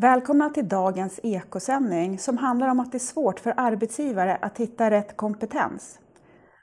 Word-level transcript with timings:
Välkomna 0.00 0.50
till 0.50 0.68
dagens 0.68 1.20
ekosändning 1.22 2.18
som 2.18 2.38
handlar 2.38 2.68
om 2.68 2.80
att 2.80 2.92
det 2.92 2.96
är 2.96 2.98
svårt 2.98 3.40
för 3.40 3.54
arbetsgivare 3.56 4.36
att 4.36 4.58
hitta 4.58 4.90
rätt 4.90 5.16
kompetens. 5.16 5.98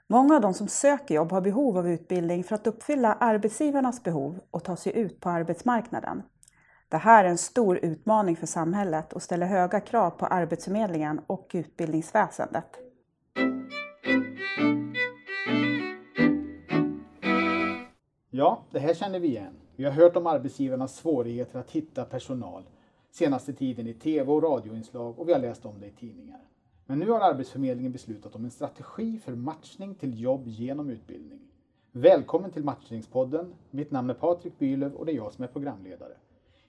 Många 0.07 0.35
av 0.35 0.41
de 0.41 0.53
som 0.53 0.67
söker 0.67 1.15
jobb 1.15 1.31
har 1.31 1.41
behov 1.41 1.77
av 1.77 1.89
utbildning 1.89 2.43
för 2.43 2.55
att 2.55 2.67
uppfylla 2.67 3.13
arbetsgivarnas 3.13 4.03
behov 4.03 4.39
och 4.51 4.63
ta 4.63 4.75
sig 4.75 4.97
ut 4.97 5.19
på 5.19 5.29
arbetsmarknaden. 5.29 6.23
Det 6.89 6.97
här 6.97 7.23
är 7.23 7.29
en 7.29 7.37
stor 7.37 7.77
utmaning 7.77 8.35
för 8.35 8.47
samhället 8.47 9.13
och 9.13 9.21
ställer 9.21 9.45
höga 9.45 9.79
krav 9.79 10.09
på 10.09 10.25
Arbetsförmedlingen 10.25 11.21
och 11.27 11.51
utbildningsväsendet. 11.53 12.79
Ja, 18.29 18.63
det 18.71 18.79
här 18.79 18.93
känner 18.93 19.19
vi 19.19 19.27
igen. 19.27 19.53
Vi 19.75 19.83
har 19.83 19.91
hört 19.91 20.15
om 20.15 20.27
arbetsgivarnas 20.27 20.95
svårigheter 20.95 21.59
att 21.59 21.71
hitta 21.71 22.05
personal 22.05 22.63
senaste 23.11 23.53
tiden 23.53 23.87
i 23.87 23.93
tv 23.93 24.31
och 24.31 24.43
radioinslag 24.43 25.19
och 25.19 25.29
vi 25.29 25.33
har 25.33 25.39
läst 25.39 25.65
om 25.65 25.79
det 25.79 25.87
i 25.87 25.91
tidningar. 25.91 26.41
Men 26.85 26.99
nu 26.99 27.09
har 27.09 27.19
Arbetsförmedlingen 27.19 27.91
beslutat 27.91 28.35
om 28.35 28.45
en 28.45 28.51
strategi 28.51 29.19
för 29.19 29.35
matchning 29.35 29.95
till 29.95 30.21
jobb 30.21 30.47
genom 30.47 30.89
utbildning. 30.89 31.39
Välkommen 31.91 32.51
till 32.51 32.63
Matchningspodden. 32.63 33.53
Mitt 33.71 33.91
namn 33.91 34.09
är 34.09 34.13
Patrik 34.13 34.59
Bylöv 34.59 34.93
och 34.93 35.05
det 35.05 35.11
är 35.11 35.15
jag 35.15 35.33
som 35.33 35.43
är 35.43 35.47
programledare. 35.47 36.13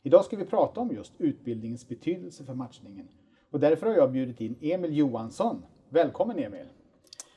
Idag 0.02 0.24
ska 0.24 0.36
vi 0.36 0.44
prata 0.44 0.80
om 0.80 0.90
just 0.90 1.12
utbildningens 1.18 1.88
betydelse 1.88 2.44
för 2.44 2.54
matchningen. 2.54 3.08
Och 3.50 3.60
därför 3.60 3.86
har 3.86 3.94
jag 3.94 4.12
bjudit 4.12 4.40
in 4.40 4.56
Emil 4.60 4.96
Johansson. 4.96 5.62
Välkommen 5.88 6.38
Emil! 6.38 6.66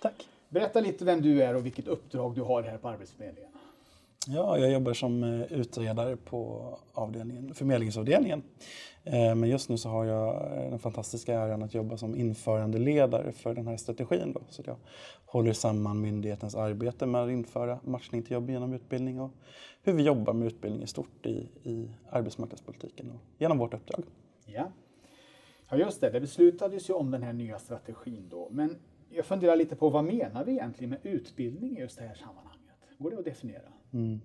Tack! 0.02 0.28
Berätta 0.50 0.80
lite 0.80 1.06
vem 1.06 1.22
du 1.22 1.44
är 1.44 1.56
och 1.56 1.66
vilket 1.66 1.88
uppdrag 1.88 2.36
du 2.36 2.42
har 2.42 2.64
här 2.64 2.78
på 2.78 2.90
Arbetsförmedlingen. 2.90 3.52
Ja, 4.28 4.58
jag 4.58 4.72
jobbar 4.72 4.94
som 4.94 5.24
eh, 5.24 5.54
utredare 5.54 6.18
på 6.18 6.70
avdelningen, 6.94 7.54
förmedlingsavdelningen. 7.54 8.44
Eh, 9.04 9.36
men 9.36 9.50
just 9.50 9.70
nu 9.70 9.78
så 9.78 9.90
har 9.90 10.06
jag 10.06 10.36
eh, 10.36 10.70
den 10.70 10.80
fantastiska 10.80 11.34
äran 11.34 11.64
att 11.64 11.74
jobba 11.74 11.98
som 11.98 12.16
införandeledare 12.16 13.32
för 13.32 13.54
den 13.54 13.68
här 13.68 13.78
strategin. 13.78 14.34
Då. 14.34 14.42
Så 14.50 14.64
jag 14.66 14.76
håller 15.26 15.54
samman 15.54 16.02
myndighetens 16.02 16.56
arbete 16.56 17.06
med 17.06 17.24
att 17.24 17.32
införa 17.32 17.80
matchning 17.84 18.24
till 18.24 18.32
jobb 18.32 18.50
genom 18.50 18.74
utbildning 18.74 19.20
och 19.20 19.32
hur 19.84 19.94
vi 19.94 20.04
jobbar 20.04 20.34
med 20.34 20.48
utbildning 20.48 20.84
i 20.84 20.88
stort 20.88 21.26
i, 21.26 21.50
i 21.64 21.90
arbetsmarknadspolitiken 22.10 23.12
och 23.12 23.20
genom 23.38 23.58
vårt 23.58 23.74
uppdrag. 23.74 24.04
Ja. 24.46 24.72
ja, 25.70 25.78
just 25.78 26.02
det. 26.02 26.10
Det 26.10 26.20
beslutades 26.20 26.90
ju 26.90 26.94
om 26.94 27.12
den 27.12 27.24
här 27.24 27.34
nya 27.34 27.60
strategin 27.60 28.28
då. 28.30 28.48
Men 28.52 28.78
jag 29.10 29.26
funderar 29.26 29.56
lite 29.56 29.76
på 29.76 29.90
vad 29.90 30.04
menar 30.04 30.46
vi 30.46 30.52
egentligen 30.52 30.90
med 30.90 31.00
utbildning 31.04 31.78
i 31.78 31.80
just 31.80 31.98
det 31.98 32.04
här 32.04 32.16
sammanhanget? 32.16 32.76
Går 32.98 33.12
det 33.12 33.18
att 33.18 33.26
definiera? 33.26 33.72
Mm. 33.94 34.22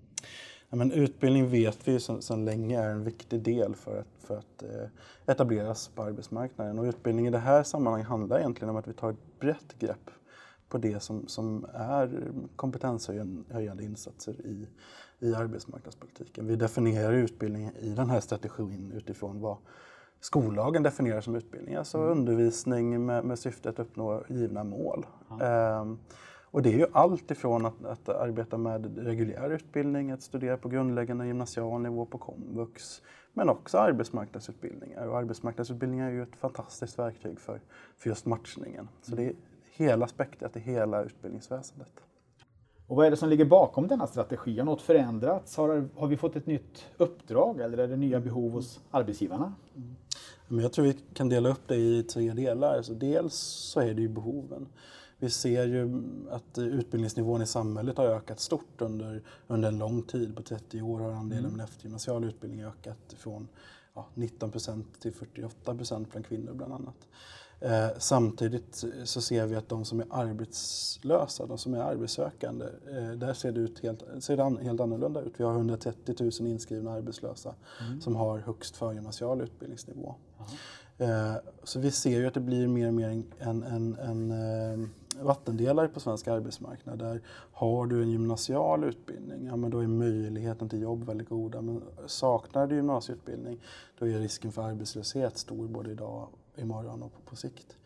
Ja, 0.71 0.77
men 0.77 0.93
utbildning 0.93 1.49
vet 1.49 1.89
vi 1.89 2.01
sedan 2.01 2.45
länge 2.45 2.81
är 2.81 2.91
en 2.91 3.05
viktig 3.05 3.43
del 3.43 3.75
för 3.75 3.99
att, 3.99 4.07
för 4.19 4.39
att 4.39 4.63
eh, 4.63 4.89
etableras 5.27 5.89
på 5.89 6.03
arbetsmarknaden. 6.03 6.79
Och 6.79 6.85
utbildning 6.85 7.27
i 7.27 7.31
det 7.31 7.39
här 7.39 7.63
sammanhanget 7.63 8.09
handlar 8.09 8.39
egentligen 8.39 8.71
om 8.71 8.77
att 8.77 8.89
vi 8.89 8.93
tar 8.93 9.11
ett 9.11 9.39
brett 9.41 9.79
grepp 9.79 10.11
på 10.69 10.79
det 10.79 11.01
som, 11.01 11.29
som 11.29 11.67
är 11.75 12.31
kompetenshöjande 12.57 13.85
insatser 13.85 14.33
i, 14.47 14.67
i 15.19 15.35
arbetsmarknadspolitiken. 15.35 16.47
Vi 16.47 16.57
definierar 16.57 17.13
utbildning 17.13 17.71
i 17.81 17.89
den 17.89 18.11
här 18.11 18.21
strategin 18.21 18.93
utifrån 18.97 19.41
vad 19.41 19.57
skollagen 20.21 20.83
definierar 20.83 21.21
som 21.21 21.35
utbildning, 21.35 21.75
alltså 21.75 21.99
mm. 21.99 22.11
undervisning 22.11 23.07
med, 23.07 23.25
med 23.25 23.39
syfte 23.39 23.69
att 23.69 23.79
uppnå 23.79 24.25
givna 24.29 24.65
mål. 24.65 25.07
Mm. 25.31 25.81
Um, 25.81 25.99
och 26.57 26.63
det 26.63 26.73
är 26.73 26.79
ju 26.79 26.87
allt 26.93 27.31
ifrån 27.31 27.67
att, 27.67 27.85
att, 27.85 28.09
arbeta 28.09 28.59
med 28.59 28.99
reguljär 28.99 29.51
utbildning, 29.51 30.11
att 30.11 30.23
studera 30.23 30.57
på 30.57 30.69
grundläggande 30.69 31.27
gymnasial 31.27 31.81
nivå 31.81 32.07
på 32.07 32.19
komvux, 32.19 33.03
men 33.33 33.49
också 33.49 33.79
arbetsmarknadsutbildningar. 33.79 35.07
Och 35.07 35.19
arbetsmarknadsutbildningar 35.19 36.09
är 36.09 36.13
ju 36.13 36.23
ett 36.23 36.37
fantastiskt 36.37 36.99
verktyg 36.99 37.41
för, 37.41 37.61
för 37.97 38.09
just 38.09 38.27
matchningen. 38.27 38.89
Så 39.03 39.17
det 39.17 39.25
är 39.25 39.33
hela 39.73 40.07
spektrat 40.07 40.57
i 40.57 40.61
hela 40.61 41.03
utbildningsväsendet. 41.03 41.93
Och 42.87 42.97
vad 42.97 43.07
är 43.07 43.11
det 43.11 43.17
som 43.17 43.29
ligger 43.29 43.45
bakom 43.45 43.89
denna 43.89 44.07
strategi? 44.07 44.59
Har 44.59 44.67
något 44.67 44.83
förändrats? 44.83 45.57
Har, 45.57 45.89
har 45.97 46.07
vi 46.07 46.17
fått 46.17 46.37
ett 46.37 46.47
nytt 46.47 46.87
uppdrag 46.97 47.61
eller 47.61 47.79
är 47.79 47.89
det 47.89 47.97
nya 47.97 48.21
behov 48.21 48.53
hos 48.53 48.81
arbetsgivarna? 48.91 49.53
Mm. 50.49 50.63
jag 50.63 50.73
tror 50.73 50.85
vi 50.85 50.97
kan 51.15 51.29
dela 51.29 51.49
upp 51.49 51.69
det 51.69 51.77
i 51.77 52.03
tre 52.03 52.33
delar. 52.33 52.83
Så 52.83 52.93
dels 52.93 53.35
så 53.73 53.81
är 53.81 53.95
det 53.95 54.03
ju 54.03 54.09
behoven. 54.09 54.69
Vi 55.19 55.31
ser 55.31 55.67
ju 55.67 56.03
att 56.31 56.59
utbildningsnivån 56.59 57.43
i 57.43 57.47
samhället 57.47 57.97
har 57.97 58.07
ökat 58.07 58.41
stort 58.41 58.81
under, 58.81 59.23
under 59.47 59.69
en 59.69 59.79
lång 59.79 60.03
tid. 60.03 60.37
På 60.37 60.43
30 60.43 60.83
år 60.83 61.01
har 61.01 61.13
andelen 61.13 61.45
mm. 61.45 61.57
med 61.57 61.65
eftergymnasial 61.65 62.25
utbildning 62.25 62.65
ökat 62.65 63.15
från 63.19 63.49
ja, 63.95 64.07
19 64.15 64.51
procent 64.51 65.01
till 65.01 65.13
48 65.13 65.75
procent 65.75 66.11
bland 66.11 66.27
kvinnor 66.27 66.53
bland 66.53 66.73
annat. 66.73 67.09
Eh, 67.61 67.89
samtidigt 67.99 68.85
så 69.05 69.21
ser 69.21 69.47
vi 69.47 69.55
att 69.55 69.69
de 69.69 69.85
som 69.85 70.01
är 70.01 70.07
arbetslösa, 70.11 71.47
de 71.47 71.59
som 71.59 71.75
är 71.75 71.79
arbetssökande, 71.79 72.67
eh, 72.91 73.11
där 73.11 73.35
ser 73.35 73.53
det, 73.53 73.61
ut 73.61 73.83
helt, 73.83 74.03
ser 74.21 74.37
det 74.37 74.65
helt 74.65 74.81
annorlunda 74.81 75.21
ut. 75.21 75.35
Vi 75.37 75.45
har 75.45 75.53
130 75.53 76.15
000 76.41 76.51
inskrivna 76.51 76.93
arbetslösa 76.93 77.55
mm. 77.87 78.01
som 78.01 78.17
har 78.17 78.39
högst 78.39 78.77
förgymnasial 78.77 79.41
utbildningsnivå. 79.41 80.15
Eh, 80.99 81.35
så 81.65 81.81
vi 81.81 81.91
ser 81.91 82.19
ju 82.21 82.27
att 82.27 82.35
det 82.35 82.41
blir 82.41 82.69
mer 82.69 82.89
och 82.89 82.95
mer 82.95 83.09
en, 83.09 83.25
en, 83.39 83.63
en, 83.63 83.97
en 84.33 84.91
vattendelare 85.21 85.89
på 85.89 86.01
svensk 86.01 86.29
arbetsmarknad. 86.29 86.99
Där 86.99 87.21
har 87.53 87.87
du 87.87 88.03
en 88.03 88.11
gymnasial 88.11 88.85
utbildning, 88.85 89.47
ja, 89.47 89.57
men 89.57 89.71
då 89.71 89.79
är 89.79 89.87
möjligheten 89.87 90.69
till 90.69 90.83
jobb 90.83 91.05
väldigt 91.05 91.29
goda. 91.29 91.63
Men 91.63 91.83
saknar 92.07 92.67
du 92.67 92.77
gymnasieutbildning, 92.77 93.61
då 93.99 94.07
är 94.07 94.19
risken 94.19 94.53
för 94.53 94.63
arbetslöshet 94.63 95.39
stor 95.39 95.69
både 95.69 95.91
idag, 95.91 96.29
imorgon 96.57 97.03
och 97.03 97.13
på, 97.13 97.21
på 97.31 97.37
sikt. 97.37 97.77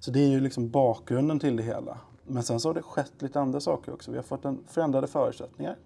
Så 0.00 0.10
det 0.10 0.20
är 0.20 0.28
ju 0.28 0.40
liksom 0.40 0.70
bakgrunden 0.70 1.38
till 1.38 1.56
det 1.56 1.62
hela. 1.62 1.98
Men 2.22 2.42
sen 2.42 2.60
så 2.60 2.68
har 2.68 2.74
det 2.74 2.82
skett 2.82 3.22
lite 3.22 3.40
andra 3.40 3.60
saker 3.60 3.92
också. 3.92 4.10
Vi 4.10 4.16
har 4.16 4.22
fått 4.22 4.44
en 4.44 4.64
förändrade 4.66 5.06
förutsättningar. 5.06 5.76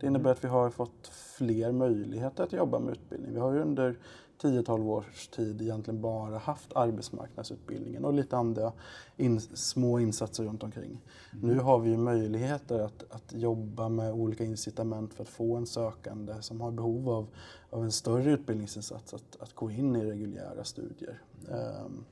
Det 0.00 0.06
innebär 0.06 0.30
att 0.30 0.44
vi 0.44 0.48
har 0.48 0.70
fått 0.70 1.06
fler 1.08 1.72
möjligheter 1.72 2.44
att 2.44 2.52
jobba 2.52 2.78
med 2.78 2.92
utbildning. 2.92 3.32
Vi 3.32 3.40
har 3.40 3.52
ju 3.52 3.60
under 3.60 3.98
10-12 4.42 4.88
års 4.88 5.28
tid 5.28 5.62
egentligen 5.62 6.00
bara 6.00 6.38
haft 6.38 6.76
arbetsmarknadsutbildningen 6.76 8.04
och 8.04 8.12
lite 8.12 8.36
andra 8.36 8.72
in, 9.16 9.40
små 9.40 9.98
insatser 9.98 10.44
runt 10.44 10.62
omkring. 10.62 11.00
Mm. 11.32 11.48
Nu 11.48 11.58
har 11.58 11.78
vi 11.78 11.96
möjligheter 11.96 12.78
att, 12.78 13.04
att 13.10 13.32
jobba 13.32 13.88
med 13.88 14.12
olika 14.12 14.44
incitament 14.44 15.14
för 15.14 15.22
att 15.22 15.28
få 15.28 15.56
en 15.56 15.66
sökande 15.66 16.34
som 16.40 16.60
har 16.60 16.70
behov 16.70 17.10
av, 17.10 17.26
av 17.70 17.84
en 17.84 17.92
större 17.92 18.32
utbildningsinsats 18.32 19.14
att, 19.14 19.36
att 19.40 19.54
gå 19.54 19.70
in 19.70 19.96
i 19.96 20.04
reguljära 20.04 20.64
studier. 20.64 21.22
Um, 21.48 22.04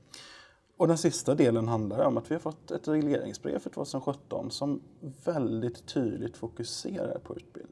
och 0.76 0.88
den 0.88 0.98
sista 0.98 1.34
delen 1.34 1.68
handlar 1.68 2.04
om 2.04 2.16
att 2.16 2.30
vi 2.30 2.34
har 2.34 2.40
fått 2.40 2.70
ett 2.70 2.88
regleringsbrev 2.88 3.58
för 3.58 3.70
2017 3.70 4.50
som 4.50 4.80
väldigt 5.24 5.86
tydligt 5.86 6.36
fokuserar 6.36 7.18
på 7.18 7.36
utbildning. 7.36 7.67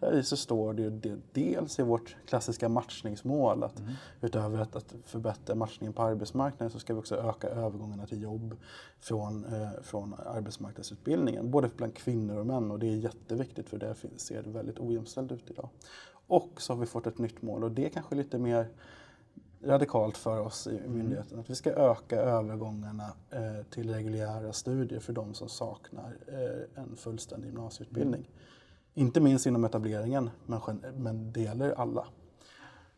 Där 0.00 0.18
i 0.18 0.22
så 0.22 0.36
står 0.36 0.74
det 0.74 0.82
ju 0.82 1.20
dels 1.32 1.78
i 1.78 1.82
vårt 1.82 2.16
klassiska 2.26 2.68
matchningsmål 2.68 3.62
att 3.62 3.78
mm. 3.78 3.92
utöver 4.20 4.58
att, 4.58 4.76
att, 4.76 4.94
förbättra 5.04 5.54
matchningen 5.54 5.92
på 5.92 6.02
arbetsmarknaden 6.02 6.70
så 6.70 6.78
ska 6.78 6.94
vi 6.94 7.00
också 7.00 7.16
öka 7.16 7.48
övergångarna 7.48 8.06
till 8.06 8.22
jobb 8.22 8.56
från, 9.00 9.44
eh, 9.44 9.68
från 9.82 10.14
arbetsmarknadsutbildningen, 10.26 11.50
både 11.50 11.70
bland 11.76 11.94
kvinnor 11.94 12.38
och 12.38 12.46
män 12.46 12.70
och 12.70 12.78
det 12.78 12.86
är 12.86 12.96
jätteviktigt 12.96 13.68
för 13.68 13.78
det 13.78 13.94
ser 14.16 14.42
det 14.42 14.50
väldigt 14.50 14.78
ojämställt 14.78 15.32
ut 15.32 15.50
idag. 15.50 15.68
Och 16.26 16.50
så 16.56 16.72
har 16.72 16.80
vi 16.80 16.86
fått 16.86 17.06
ett 17.06 17.18
nytt 17.18 17.42
mål 17.42 17.64
och 17.64 17.70
det 17.70 17.84
är 17.84 17.88
kanske 17.88 18.14
lite 18.14 18.38
mer 18.38 18.68
radikalt 19.64 20.16
för 20.16 20.40
oss 20.40 20.66
i 20.66 20.78
mm. 20.78 20.98
myndigheten. 20.98 21.38
Att 21.38 21.50
vi 21.50 21.54
ska 21.54 21.70
öka 21.70 22.16
övergångarna 22.16 23.12
eh, 23.30 23.66
till 23.70 23.94
reguljära 23.94 24.52
studier 24.52 25.00
för 25.00 25.12
de 25.12 25.34
som 25.34 25.48
saknar 25.48 26.16
eh, 26.26 26.82
en 26.82 26.96
fullständig 26.96 27.48
gymnasieutbildning. 27.48 28.20
Mm. 28.20 28.32
Inte 28.94 29.20
minst 29.20 29.46
inom 29.46 29.64
etableringen, 29.64 30.30
men, 30.46 30.60
men 30.96 31.32
det 31.32 31.40
gäller 31.40 31.70
alla. 31.70 32.06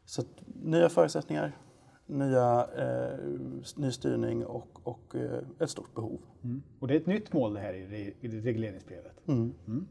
Så 0.04 0.20
att, 0.20 0.28
nya 0.62 0.88
förutsättningar, 0.88 1.52
nya, 2.06 2.68
eh, 2.78 3.18
ny 3.76 3.92
styrning 3.92 4.46
och, 4.46 4.80
och 4.82 5.14
eh, 5.14 5.38
ett 5.58 5.70
stort 5.70 5.94
behov. 5.94 6.20
Mm. 6.44 6.62
Och 6.78 6.88
det 6.88 6.94
är 6.94 7.00
ett 7.00 7.06
nytt 7.06 7.32
mål 7.32 7.54
det 7.54 7.60
här 7.60 7.74
i, 7.74 8.14
i 8.20 8.28
regleringsbrevet. 8.28 9.28
Mm. 9.28 9.54
Mm. 9.66 9.86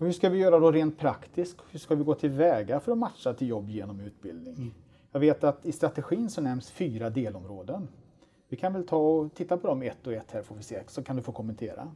Och 0.00 0.06
hur 0.06 0.12
ska 0.12 0.28
vi 0.28 0.38
göra 0.38 0.58
då 0.58 0.70
rent 0.70 0.98
praktiskt? 0.98 1.56
Hur 1.70 1.78
ska 1.78 1.94
vi 1.94 2.04
gå 2.04 2.14
tillväga 2.14 2.80
för 2.80 2.92
att 2.92 2.98
matcha 2.98 3.34
till 3.34 3.48
jobb 3.48 3.70
genom 3.70 4.00
utbildning? 4.00 4.54
Mm. 4.54 4.70
Jag 5.12 5.20
vet 5.20 5.44
att 5.44 5.66
i 5.66 5.72
strategin 5.72 6.30
så 6.30 6.40
nämns 6.40 6.70
fyra 6.70 7.10
delområden. 7.10 7.88
Vi 8.48 8.56
kan 8.56 8.72
väl 8.72 8.86
ta 8.86 8.96
och 8.96 9.34
titta 9.34 9.56
på 9.56 9.66
dem 9.66 9.82
ett 9.82 10.06
och 10.06 10.12
ett 10.12 10.30
här 10.30 10.42
får 10.42 10.54
vi 10.54 10.62
se, 10.62 10.82
så 10.86 11.02
kan 11.02 11.16
du 11.16 11.22
få 11.22 11.32
kommentera. 11.32 11.94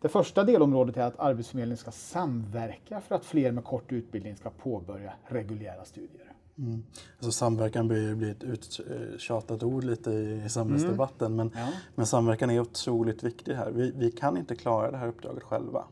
Det 0.00 0.08
första 0.08 0.44
delområdet 0.44 0.96
är 0.96 1.02
att 1.02 1.18
Arbetsförmedlingen 1.18 1.76
ska 1.76 1.90
samverka 1.90 3.00
för 3.00 3.14
att 3.14 3.24
fler 3.24 3.52
med 3.52 3.64
kort 3.64 3.92
utbildning 3.92 4.36
ska 4.36 4.50
påbörja 4.50 5.12
reguljära 5.26 5.84
studier. 5.84 6.32
Mm. 6.58 6.82
Alltså 7.18 7.32
samverkan 7.32 7.88
börjar 7.88 8.14
bli 8.14 8.30
ett 8.30 8.44
uttjatat 8.44 9.62
ord 9.62 9.84
lite 9.84 10.10
i 10.10 10.48
samhällsdebatten 10.48 11.32
mm. 11.32 11.36
men, 11.36 11.62
ja. 11.62 11.72
men 11.94 12.06
samverkan 12.06 12.50
är 12.50 12.60
otroligt 12.60 13.22
viktig 13.22 13.54
här. 13.54 13.70
Vi, 13.70 13.92
vi 13.96 14.10
kan 14.10 14.36
inte 14.36 14.54
klara 14.54 14.90
det 14.90 14.96
här 14.96 15.08
uppdraget 15.08 15.42
själva. 15.42 15.84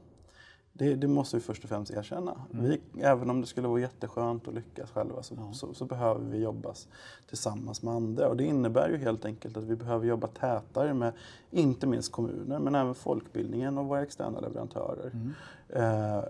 Det, 0.79 0.95
det, 0.95 1.09
måste 1.09 1.37
vi 1.37 1.43
först 1.43 1.65
och 1.65 1.69
främst 1.69 1.91
erkänna. 1.93 2.37
Mm. 2.53 2.65
Vi, 2.65 2.81
även 3.03 3.31
om 3.31 3.41
det 3.41 3.47
skulle 3.47 3.69
vara 3.69 3.81
jätteskönt 3.81 4.49
att 4.49 4.55
lyckas 4.55 4.91
själva 4.91 5.23
så, 5.23 5.35
ja. 5.37 5.53
så, 5.53 5.75
så, 5.75 5.85
behöver 5.85 6.25
vi 6.31 6.39
jobba 6.39 6.75
tillsammans 7.29 7.83
med 7.83 7.95
andra. 7.95 8.29
Och 8.29 8.37
det 8.37 8.45
innebär 8.45 8.89
ju 8.89 8.97
helt 8.97 9.25
enkelt 9.25 9.57
att 9.57 9.65
vi 9.65 9.77
behöver 9.77 10.07
jobba 10.07 10.27
tätare 10.27 10.95
med 10.95 11.13
inte 11.51 11.87
minst 11.87 12.13
kommuner 12.13 12.59
men 12.59 12.75
även 12.75 12.95
folkbildningen 12.95 13.79
och 13.79 13.87
våra 13.87 14.03
externa 14.03 14.41
leverantörer. 14.41 15.11
Mm. 15.15 15.33
Eh, 15.69 16.25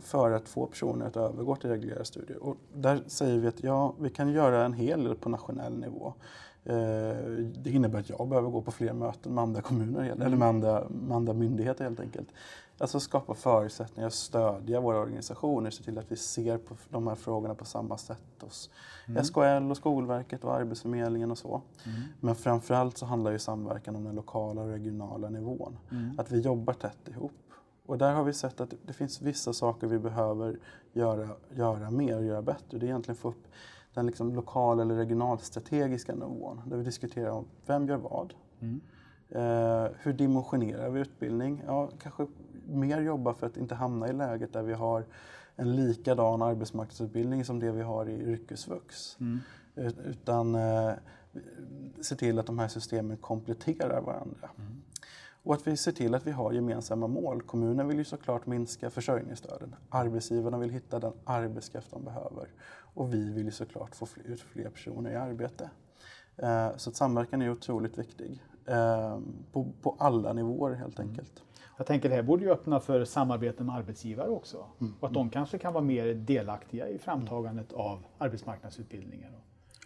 för 0.00 0.30
att 0.30 0.48
få 0.48 0.66
personer 0.66 1.06
att 1.06 1.16
övergå 1.16 1.56
till 1.56 1.70
reguljära 1.70 2.04
studier. 2.04 2.42
Och 2.42 2.56
där 2.74 3.02
säger 3.06 3.38
vi 3.38 3.48
att 3.48 3.62
ja, 3.62 3.94
vi 4.00 4.10
kan 4.10 4.28
göra 4.28 4.64
en 4.64 4.72
hel 4.72 5.04
del 5.04 5.14
på 5.14 5.28
nationell 5.28 5.78
nivå. 5.78 6.14
Eh, 6.64 6.74
det 7.54 7.70
innebär 7.70 7.98
att 7.98 8.08
jag 8.08 8.28
behöver 8.28 8.50
gå 8.50 8.62
på 8.62 8.70
fler 8.70 8.92
möten 8.92 9.34
med 9.34 9.42
andra 9.42 9.60
kommuner, 9.62 10.04
eller 10.04 10.36
med 10.36 10.48
andra, 10.48 10.84
med 10.88 11.16
andra 11.16 11.32
myndigheter 11.32 11.84
helt 11.84 12.00
enkelt. 12.00 12.28
Alltså 12.78 13.00
skapa 13.00 13.34
förutsättningar, 13.34 14.10
stödja 14.10 14.80
våra 14.80 14.98
organisationer, 14.98 15.70
se 15.70 15.82
till 15.82 15.98
att 15.98 16.12
vi 16.12 16.16
ser 16.16 16.58
på 16.58 16.74
de 16.90 17.06
här 17.06 17.14
frågorna 17.14 17.54
på 17.54 17.64
samma 17.64 17.98
sätt 17.98 18.22
hos 18.40 18.70
mm. 19.06 19.24
SKL 19.24 19.70
och 19.70 19.76
Skolverket 19.76 20.44
och 20.44 20.54
Arbetsförmedlingen 20.54 21.30
och 21.30 21.38
så. 21.38 21.62
Mm. 21.86 22.00
Men 22.20 22.34
framförallt 22.34 22.98
så 22.98 23.06
handlar 23.06 23.30
ju 23.30 23.38
samverkan 23.38 23.96
om 23.96 24.04
den 24.04 24.14
lokala 24.14 24.60
och 24.60 24.68
regionala 24.68 25.28
nivån. 25.28 25.78
Mm. 25.90 26.18
Att 26.18 26.30
vi 26.30 26.40
jobbar 26.40 26.72
tätt 26.72 27.08
ihop. 27.08 27.32
Och 27.86 27.98
där 27.98 28.12
har 28.14 28.24
vi 28.24 28.32
sett 28.32 28.60
att 28.60 28.74
det 28.86 28.92
finns 28.92 29.22
vissa 29.22 29.52
saker 29.52 29.86
vi 29.86 29.98
behöver 29.98 30.58
göra, 30.92 31.28
göra 31.50 31.90
mer 31.90 32.16
och 32.16 32.24
göra 32.24 32.42
bättre. 32.42 32.78
Det 32.78 32.86
är 32.86 32.88
egentligen 32.88 33.16
få 33.16 33.28
upp 33.28 33.46
den 33.94 34.06
liksom 34.06 34.34
lokala 34.34 34.82
eller 34.82 34.94
regionalstrategiska 34.94 36.14
nivån 36.14 36.62
där 36.66 36.76
vi 36.76 36.84
diskuterar 36.84 37.30
om 37.30 37.44
vem 37.66 37.88
gör 37.88 37.96
vad. 37.96 38.34
Mm. 38.60 38.80
Eh, 39.28 39.90
hur 39.98 40.12
dimensionerar 40.12 40.90
vi 40.90 41.00
utbildning? 41.00 41.62
Ja, 41.66 41.90
kanske 42.02 42.26
mer 42.66 43.00
jobba 43.00 43.34
för 43.34 43.46
att 43.46 43.56
inte 43.56 43.74
hamna 43.74 44.08
i 44.08 44.12
läget 44.12 44.52
där 44.52 44.62
vi 44.62 44.72
har 44.72 45.04
en 45.56 45.76
likadan 45.76 46.42
arbetsmarknadsutbildning 46.42 47.44
som 47.44 47.60
det 47.60 47.72
vi 47.72 47.82
har 47.82 48.08
i 48.08 48.22
yrkesvux. 48.22 49.16
Mm. 49.20 49.38
Utan 50.04 50.54
eh, 50.54 50.92
se 52.00 52.16
till 52.16 52.38
att 52.38 52.46
de 52.46 52.58
här 52.58 52.68
systemen 52.68 53.16
kompletterar 53.16 54.00
varandra. 54.00 54.50
Mm. 54.58 54.82
Och 55.42 55.54
att 55.54 55.66
vi 55.66 55.76
ser 55.76 55.92
till 55.92 56.14
att 56.14 56.26
vi 56.26 56.30
har 56.30 56.52
gemensamma 56.52 57.06
mål. 57.06 57.42
Kommunen 57.42 57.88
vill 57.88 57.98
ju 57.98 58.04
såklart 58.04 58.46
minska 58.46 58.90
försörjningsstöden. 58.90 59.74
Arbetsgivarna 59.88 60.58
vill 60.58 60.70
hitta 60.70 60.98
den 60.98 61.12
arbetskraft 61.24 61.90
de 61.90 62.04
behöver. 62.04 62.48
Och 62.94 63.14
vi 63.14 63.32
vill 63.32 63.44
ju 63.44 63.52
såklart 63.52 63.94
få 63.94 64.06
ut 64.24 64.40
fler 64.40 64.70
personer 64.70 65.10
i 65.10 65.16
arbete. 65.16 65.70
Eh, 66.36 66.68
så 66.76 66.90
samverkan 66.90 67.42
är 67.42 67.50
otroligt 67.50 67.98
viktig. 67.98 68.42
Eh, 68.66 69.18
på, 69.52 69.72
på 69.82 69.96
alla 69.98 70.32
nivåer 70.32 70.74
helt 70.74 70.98
mm. 70.98 71.10
enkelt. 71.10 71.42
Jag 71.76 71.86
tänker 71.86 72.08
det 72.08 72.14
här 72.14 72.22
borde 72.22 72.44
ju 72.44 72.50
öppna 72.50 72.80
för 72.80 73.04
samarbete 73.04 73.64
med 73.64 73.74
arbetsgivare 73.74 74.28
också. 74.28 74.66
Mm. 74.80 74.94
Och 75.00 75.08
att 75.08 75.14
de 75.14 75.30
kanske 75.30 75.58
kan 75.58 75.72
vara 75.72 75.84
mer 75.84 76.14
delaktiga 76.14 76.88
i 76.88 76.98
framtagandet 76.98 77.72
av 77.72 78.02
arbetsmarknadsutbildningar. 78.18 79.30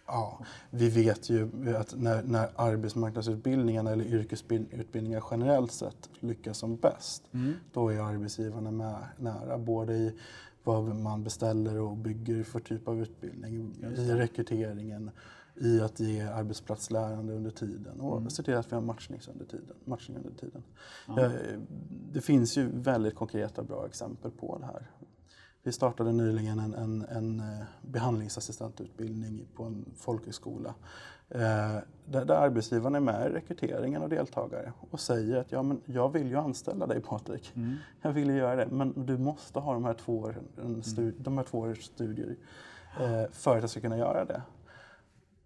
Ja, 0.07 0.39
vi 0.69 0.89
vet 0.89 1.29
ju 1.29 1.49
att 1.77 1.95
när, 1.97 2.23
när 2.23 2.49
arbetsmarknadsutbildningarna 2.55 3.91
eller 3.91 4.05
yrkesutbildningar 4.05 5.23
generellt 5.31 5.71
sett 5.71 6.09
lyckas 6.19 6.57
som 6.57 6.75
bäst, 6.75 7.23
mm. 7.31 7.53
då 7.73 7.89
är 7.89 7.99
arbetsgivarna 7.99 8.71
med, 8.71 8.95
nära. 9.17 9.57
Både 9.57 9.93
i 9.93 10.13
vad 10.65 10.95
man 10.95 11.23
beställer 11.23 11.79
och 11.79 11.97
bygger 11.97 12.43
för 12.43 12.59
typ 12.59 12.87
av 12.87 13.01
utbildning, 13.01 13.73
i 13.97 14.13
rekryteringen, 14.13 15.11
i 15.55 15.81
att 15.81 15.99
ge 15.99 16.21
arbetsplatslärande 16.21 17.33
under 17.33 17.51
tiden 17.51 18.01
och 18.01 18.17
mm. 18.17 18.29
se 18.29 18.43
till 18.43 18.55
att 18.55 18.71
vi 18.71 18.75
har 18.75 18.81
matchning 18.81 19.19
under 19.33 19.45
tiden. 19.45 19.75
Matchning 19.85 20.17
under 20.17 20.31
tiden. 20.31 20.63
Ja. 21.07 21.31
Det 22.13 22.21
finns 22.21 22.57
ju 22.57 22.69
väldigt 22.73 23.15
konkreta 23.15 23.63
bra 23.63 23.85
exempel 23.85 24.31
på 24.31 24.57
det 24.57 24.65
här. 24.65 24.91
Vi 25.65 25.71
startade 25.71 26.11
nyligen 26.11 26.59
en, 26.59 26.73
en, 26.73 27.05
en 27.09 27.39
eh, 27.39 27.65
behandlingsassistentutbildning 27.81 29.47
på 29.55 29.63
en 29.63 29.85
folkhögskola 29.97 30.75
eh, 31.29 31.77
där, 32.05 32.25
där 32.25 32.35
arbetsgivaren 32.35 32.95
är 32.95 32.99
med 32.99 33.27
i 33.27 33.33
rekryteringen 33.33 34.01
och 34.01 34.09
deltagare 34.09 34.73
och 34.89 34.99
säger 34.99 35.35
att 35.35 35.51
ja, 35.51 35.63
men 35.63 35.81
jag 35.85 36.13
vill 36.13 36.27
ju 36.27 36.35
anställa 36.35 36.87
dig 36.87 37.01
Patrik. 37.01 37.51
Mm. 37.55 37.75
Jag 38.01 38.11
vill 38.11 38.29
ju 38.29 38.37
göra 38.37 38.55
det, 38.55 38.67
men 38.71 39.05
du 39.05 39.17
måste 39.17 39.59
ha 39.59 39.73
de 39.73 39.85
här 39.85 39.93
två, 39.93 40.19
åren, 40.19 40.47
mm. 40.97 41.13
de 41.17 41.37
här 41.37 41.45
två 41.45 41.59
års 41.59 41.83
studier 41.83 42.35
eh, 42.99 43.31
för 43.31 43.55
att 43.55 43.63
jag 43.63 43.69
ska 43.69 43.81
kunna 43.81 43.97
göra 43.97 44.25
det. 44.25 44.41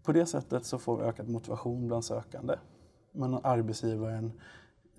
På 0.03 0.11
det 0.11 0.25
sättet 0.25 0.65
så 0.65 0.77
får 0.77 0.97
vi 0.97 1.03
ökad 1.03 1.29
motivation 1.29 1.87
bland 1.87 2.05
sökande. 2.05 2.55
Men 3.11 3.33
arbetsgivaren 3.33 4.31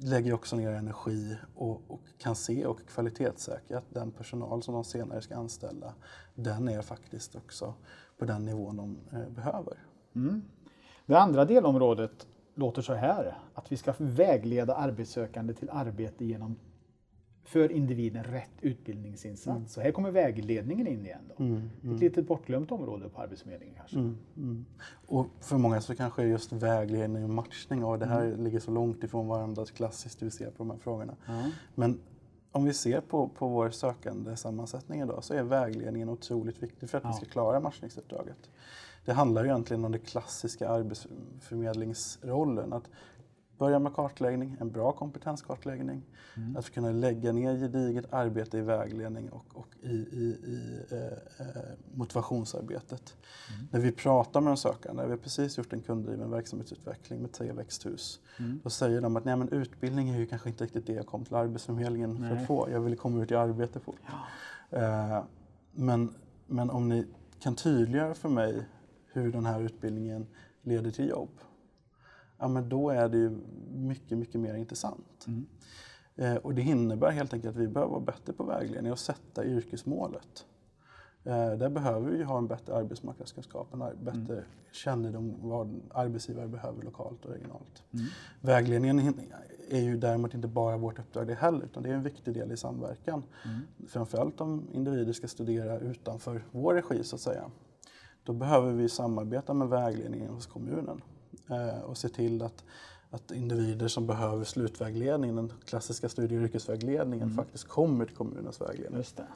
lägger 0.03 0.33
också 0.33 0.57
ner 0.57 0.71
energi 0.71 1.37
och, 1.55 1.83
och, 1.89 2.01
kan 2.19 2.37
se 2.37 2.67
och 2.67 2.89
kvalitetssäkra 2.89 3.79
att 3.79 3.95
den 3.95 4.11
personal 4.11 4.63
som 4.63 4.75
de 4.75 4.85
senare 4.85 5.23
ska 5.23 5.37
anställa, 5.37 5.95
den 6.35 6.69
är 6.69 6.83
faktiskt 6.83 7.37
också 7.37 7.75
på 8.19 8.25
den 8.25 8.45
nivån 8.45 8.77
de 8.77 8.99
eh, 9.13 9.29
behöver. 9.29 9.79
Mm. 10.15 10.43
Det 11.07 11.19
andra 11.19 11.45
delområdet 11.45 12.27
låter 12.55 12.83
så 12.83 12.95
här, 12.95 13.39
att 13.55 13.73
vi 13.73 13.77
ska 13.77 13.95
vägleda 13.99 14.75
arbetssökande 14.75 15.55
till 15.55 15.71
arbete 15.71 16.25
genom 16.25 16.57
för 17.45 17.73
individen 17.73 18.25
rätt 18.25 18.51
utbildningsinsats. 18.61 19.47
Mm. 19.47 19.69
Så 19.69 19.81
här 19.81 19.93
kommer 19.93 20.11
vägledningen 20.11 20.87
in 20.87 21.07
igen. 21.07 21.21
Då. 21.29 21.45
Mm, 21.45 21.71
mm. 21.83 21.95
Ett 21.95 22.01
litet 22.01 22.27
bortglömt 22.27 22.73
område 22.73 23.09
på 23.09 23.21
Arbetsförmedlingen 23.21 23.75
kanske. 23.77 23.97
Mm, 23.97 24.19
mm. 24.37 24.65
och 25.07 25.27
för 25.41 25.59
många 25.59 25.81
så 25.81 25.95
kanske 25.95 26.25
just 26.25 26.53
vägledning 26.53 27.25
och 27.25 27.31
matchning, 27.31 27.85
och 27.85 27.99
det 27.99 28.07
här 28.07 28.25
mm. 28.25 28.45
ligger 28.45 28.61
så 28.61 28.71
långt 28.71 29.05
ifrån 29.05 29.29
varandra 29.29 29.67
klassiskt 29.67 30.23
vi 30.23 30.31
ser 30.31 30.51
på 30.51 30.59
de 30.59 30.71
här 30.71 30.79
frågorna. 30.79 31.17
Men 31.75 32.01
om 32.53 32.65
vi 32.65 32.73
ser 32.73 33.01
på, 33.01 33.29
på 33.29 33.49
vår 33.49 33.71
sökande 33.71 34.37
sammansättning 34.37 35.01
idag 35.01 35.25
så 35.25 35.35
är 35.35 35.43
vägledningen 35.43 36.09
otroligt 36.09 36.63
viktig 36.63 36.91
för 36.91 36.99
att 36.99 37.05
ja. 37.05 37.11
vi 37.11 37.17
ska 37.17 37.27
klara 37.33 37.61
matchningsuppdraget. 37.61 38.51
Det 39.05 39.13
handlar 39.13 39.45
ju 39.45 39.51
egentligen 39.51 39.85
om 39.85 39.93
den 39.93 40.01
klassiska 40.01 40.69
arbetsförmedlingsrollen. 40.69 42.73
Att 42.73 42.91
Börja 43.61 43.79
med 43.79 43.95
kartläggning, 43.95 44.57
en 44.61 44.71
bra 44.71 44.93
kompetenskartläggning. 44.93 46.03
Mm. 46.37 46.57
Att 46.57 46.71
kunna 46.71 46.91
lägga 46.91 47.33
ner 47.33 47.57
gediget 47.57 48.13
arbete 48.13 48.59
i 48.59 48.61
vägledning 48.61 49.31
och, 49.31 49.45
och 49.53 49.69
i, 49.83 49.89
i, 49.89 50.37
i 50.47 50.83
eh, 50.91 51.47
eh, 51.47 51.63
motivationsarbetet. 51.95 53.17
Mm. 53.55 53.69
När 53.71 53.81
vi 53.81 53.93
pratar 53.93 54.41
med 54.41 54.51
de 54.51 54.57
sökande, 54.57 55.05
vi 55.05 55.11
har 55.11 55.17
precis 55.17 55.59
gjort 55.59 55.73
en 55.73 55.81
kunddriven 55.81 56.31
verksamhetsutveckling 56.31 57.21
med 57.21 57.33
tre 57.33 57.53
växthus. 57.53 58.21
Mm. 58.39 58.61
Då 58.65 58.71
säger 58.71 59.01
de 59.01 59.17
att 59.17 59.25
Nej, 59.25 59.37
men 59.37 59.49
utbildning 59.49 60.09
är 60.09 60.19
ju 60.19 60.27
kanske 60.27 60.49
inte 60.49 60.65
riktigt 60.65 60.87
det 60.87 60.93
jag 60.93 61.07
kom 61.07 61.25
till 61.25 61.35
Arbetsförmedlingen 61.35 62.17
Nej. 62.21 62.31
för 62.31 62.37
att 62.37 62.47
få. 62.47 62.69
Jag 62.71 62.81
vill 62.81 62.97
komma 62.97 63.23
ut 63.23 63.31
i 63.31 63.35
arbete 63.35 63.81
fort. 63.81 64.01
Ja. 64.71 64.79
Eh, 64.79 65.25
men, 65.73 66.15
men 66.47 66.71
om 66.71 66.89
ni 66.89 67.07
kan 67.41 67.55
tydliggöra 67.55 68.15
för 68.15 68.29
mig 68.29 68.65
hur 69.13 69.33
den 69.33 69.47
här 69.47 69.61
utbildningen 69.61 70.27
leder 70.63 70.91
till 70.91 71.09
jobb 71.09 71.31
ja, 72.41 72.49
men 72.49 72.69
då 72.69 72.91
är 72.91 73.09
det 73.09 73.19
ju 73.19 73.39
mycket, 73.71 74.19
mycket 74.19 74.41
mer 74.41 74.55
intressant. 74.55 75.27
Mm. 75.27 75.47
Eh, 76.17 76.37
och 76.37 76.55
det 76.55 76.63
innebär 76.63 77.11
helt 77.11 77.35
enkelt 77.35 77.57
att 77.57 77.63
vi 77.63 77.69
behöver 77.69 77.93
vara 77.93 78.05
bättre 78.05 78.33
på 78.33 78.45
vägledning 78.45 78.93
och 78.93 78.99
sätta 78.99 79.45
yrkesmålet. 79.45 80.47
Eh, 81.25 81.53
där 81.53 81.69
behöver 81.69 82.11
vi 82.11 82.23
ha 82.23 82.39
en 82.39 82.47
bättre 82.47 82.75
arbetsmarknadskunskap, 82.75 83.75
en 83.75 84.05
bättre 84.05 84.35
mm. 84.35 84.45
kännedom 84.73 85.35
om 85.43 85.49
vad 85.49 85.81
arbetsgivare 85.91 86.49
behöver 86.49 86.83
lokalt 86.83 87.25
och 87.25 87.31
regionalt. 87.31 87.83
Mm. 87.93 88.07
Vägledningen 88.41 89.21
är 89.71 89.81
ju 89.81 89.97
däremot 89.97 90.35
inte 90.35 90.49
bara 90.49 90.77
vårt 90.77 90.99
uppdrag 90.99 91.27
det 91.27 91.35
heller, 91.35 91.65
utan 91.65 91.83
det 91.83 91.89
är 91.89 91.95
en 91.95 92.03
viktig 92.03 92.35
del 92.35 92.53
i 92.53 92.57
samverkan. 92.57 93.23
Mm. 93.45 93.61
Framförallt 93.89 94.41
om 94.41 94.69
individer 94.73 95.13
ska 95.13 95.29
studera 95.29 95.79
utanför 95.79 96.45
vår 96.51 96.75
regi 96.75 97.05
så 97.05 97.17
att 97.17 97.23
säga. 97.23 97.51
Då 98.25 98.33
behöver 98.33 98.73
vi 98.73 98.89
samarbeta 98.89 99.55
med 99.55 99.69
vägledningen 99.69 100.31
hos 100.35 100.47
kommunen 100.47 101.01
och 101.85 101.99
se 101.99 102.09
till 102.09 102.43
att, 102.43 102.65
att 103.11 103.31
individer 103.31 103.89
som 103.89 104.07
behöver 104.07 104.45
slutvägledning, 104.45 105.37
den 105.37 105.53
klassiska 105.65 106.09
studie 106.09 106.37
och 106.37 106.43
yrkesvägledningen, 106.43 107.27
mm. 107.27 107.37
faktiskt 107.37 107.65
kommer 107.65 108.05
till 108.05 108.17
kommunens 108.17 108.61
vägledning. 108.61 108.99
Just 108.99 109.17
det. 109.17 109.27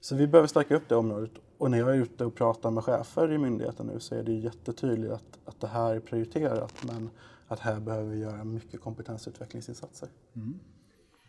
Så 0.00 0.16
vi 0.16 0.26
behöver 0.26 0.48
stärka 0.48 0.76
upp 0.76 0.88
det 0.88 0.96
området. 0.96 1.30
Och 1.58 1.70
när 1.70 1.78
jag 1.78 1.90
är 1.90 1.94
ute 1.94 2.24
och 2.24 2.34
pratar 2.34 2.70
med 2.70 2.84
chefer 2.84 3.32
i 3.32 3.38
myndigheten 3.38 3.86
nu 3.86 4.00
så 4.00 4.14
är 4.14 4.22
det 4.22 4.32
jättetydligt 4.32 5.12
att, 5.12 5.38
att 5.44 5.60
det 5.60 5.66
här 5.66 5.94
är 5.94 6.00
prioriterat 6.00 6.74
men 6.86 7.10
att 7.48 7.60
här 7.60 7.80
behöver 7.80 8.10
vi 8.10 8.18
göra 8.18 8.44
mycket 8.44 8.80
kompetensutvecklingsinsatser. 8.80 10.08
Mm. 10.34 10.58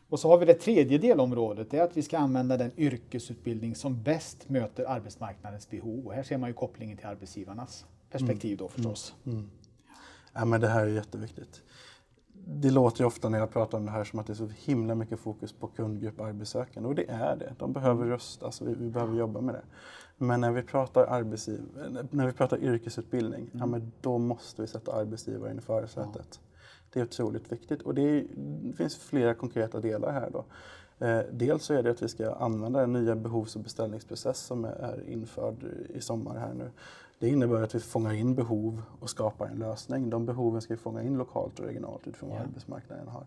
Och 0.09 0.19
så 0.19 0.29
har 0.29 0.37
vi 0.37 0.45
det 0.45 0.53
tredje 0.53 0.97
delområdet, 0.97 1.71
det 1.71 1.77
är 1.77 1.83
att 1.83 1.97
vi 1.97 2.01
ska 2.01 2.17
använda 2.17 2.57
den 2.57 2.71
yrkesutbildning 2.77 3.75
som 3.75 4.03
bäst 4.03 4.49
möter 4.49 4.85
arbetsmarknadens 4.85 5.69
behov. 5.69 6.07
Och 6.07 6.13
här 6.13 6.23
ser 6.23 6.37
man 6.37 6.49
ju 6.49 6.53
kopplingen 6.53 6.97
till 6.97 7.05
arbetsgivarnas 7.05 7.85
perspektiv 8.09 8.57
då 8.57 8.67
förstås. 8.67 9.15
Mm. 9.25 9.49
Ja, 10.33 10.45
men 10.45 10.61
det 10.61 10.67
här 10.67 10.81
är 10.81 10.87
jätteviktigt. 10.87 11.61
Det 12.45 12.71
låter 12.71 13.01
ju 13.01 13.05
ofta 13.05 13.29
när 13.29 13.39
jag 13.39 13.51
pratar 13.51 13.77
om 13.77 13.85
det 13.85 13.91
här 13.91 14.03
som 14.03 14.19
att 14.19 14.27
det 14.27 14.33
är 14.33 14.35
så 14.35 14.49
himla 14.55 14.95
mycket 14.95 15.19
fokus 15.19 15.53
på 15.53 15.67
kundgrupp 15.67 16.19
arbetssökande 16.19 16.89
och 16.89 16.95
det 16.95 17.09
är 17.09 17.35
det. 17.35 17.53
De 17.59 17.73
behöver 17.73 18.05
rösta, 18.05 18.51
så 18.51 18.65
vi, 18.65 18.73
vi 18.73 18.89
behöver 18.89 19.17
jobba 19.17 19.41
med 19.41 19.55
det. 19.55 19.63
Men 20.17 20.41
när 20.41 20.51
vi 20.51 20.61
pratar, 20.61 21.05
arbetsgiv 21.05 21.61
när 22.11 22.25
vi 22.25 22.33
pratar 22.33 22.57
yrkesutbildning, 22.57 23.41
mm. 23.41 23.59
ja, 23.59 23.65
men 23.65 23.91
då 24.01 24.17
måste 24.17 24.61
vi 24.61 24.67
sätta 24.67 24.93
arbetsgivaren 24.93 25.57
i 25.57 25.61
förarsätet. 25.61 26.39
Ja. 26.41 26.53
Det 26.93 26.99
är 26.99 27.03
otroligt 27.03 27.51
viktigt 27.51 27.81
och 27.81 27.93
det, 27.93 28.01
är, 28.01 28.25
det, 28.35 28.73
finns 28.73 28.97
flera 28.97 29.33
konkreta 29.33 29.79
delar 29.79 30.11
här. 30.11 30.29
Då. 30.29 30.45
Eh, 31.05 31.21
dels 31.31 31.63
så 31.63 31.73
är 31.73 31.83
det 31.83 31.91
att 31.91 32.01
vi 32.01 32.07
ska 32.07 32.33
använda 32.33 32.79
den 32.79 32.93
nya 32.93 33.15
behovs 33.15 33.55
och 33.55 33.61
beställningsprocess 33.61 34.39
som 34.39 34.65
är 34.65 35.09
införd 35.09 35.65
i 35.89 36.01
sommar 36.01 36.35
här 36.37 36.53
nu. 36.53 36.71
Det 37.19 37.29
innebär 37.29 37.61
att 37.61 37.75
vi 37.75 37.79
fångar 37.79 38.13
in 38.13 38.35
behov 38.35 38.81
och 38.99 39.09
skapar 39.09 39.47
en 39.47 39.59
lösning. 39.59 40.09
De 40.09 40.25
behoven 40.25 40.61
ska 40.61 40.73
vi 40.73 40.77
fånga 40.77 41.03
in 41.03 41.17
lokalt 41.17 41.59
och 41.59 41.65
regionalt 41.65 42.07
utifrån 42.07 42.29
vad 42.29 42.39
arbetsmarknaden 42.39 43.07
har. 43.07 43.25